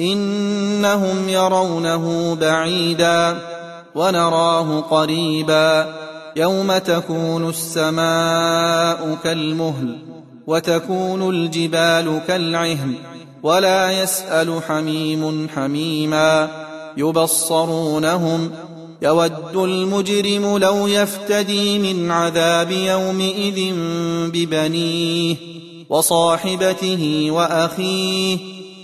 [0.00, 3.38] إنهم يرونه بعيدا
[3.94, 5.94] ونراه قريبا
[6.36, 9.98] يوم تكون السماء كالمهل
[10.46, 12.94] وتكون الجبال كالعهن
[13.42, 16.48] ولا يسأل حميم حميما
[16.96, 18.50] يبصرونهم
[19.02, 23.74] يود المجرم لو يفتدي من عذاب يومئذ
[24.32, 25.36] ببنيه
[25.88, 28.38] وصاحبته وأخيه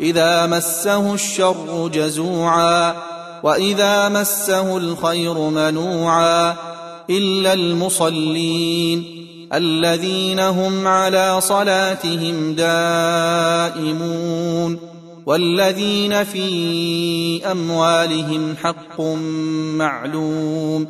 [0.00, 2.94] إذا مسه الشر جزوعا
[3.42, 6.56] وإذا مسه الخير منوعا
[7.10, 9.04] إلا المصلين
[9.54, 14.14] الذين هم على صلاتهم دائمون
[15.26, 19.00] والذين في أموالهم حق
[19.78, 20.86] معلوم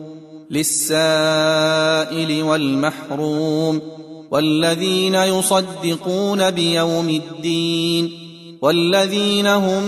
[0.51, 3.83] للسائل والمحروم
[4.31, 8.23] والذين يصدقون بيوم الدين
[8.65, 9.83] والذين هم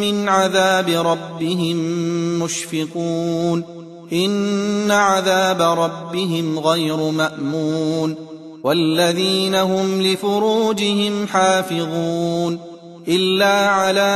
[0.00, 1.76] من عذاب ربهم
[2.42, 3.64] مشفقون
[4.12, 8.14] إن عذاب ربهم غير مأمون
[8.64, 12.60] والذين هم لفروجهم حافظون
[13.08, 14.10] إلا على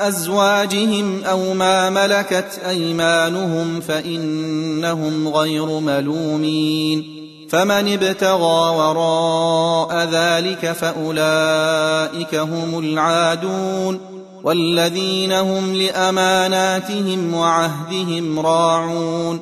[0.00, 9.53] أزواجهم أو ما ملكت أيمانهم فإنهم غير ملومين فمن ابتغى وراء
[10.10, 14.00] ذلك فأولئك هم العادون
[14.44, 19.40] والذين هم لأماناتهم وعهدهم راعون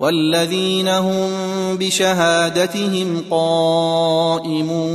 [0.00, 1.30] والذين هم
[1.76, 4.90] بشهادتهم قائمون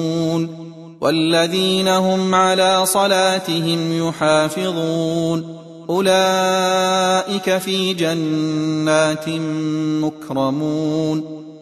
[1.02, 5.56] والذين هم على صلاتهم يحافظون
[5.90, 9.30] أولئك في جنات
[10.04, 11.45] مكرمون